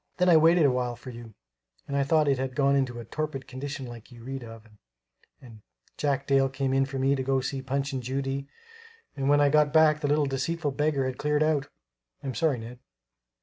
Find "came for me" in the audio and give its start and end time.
6.49-7.13